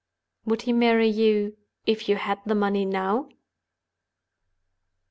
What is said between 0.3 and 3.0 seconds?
"Would he marry you if you had the money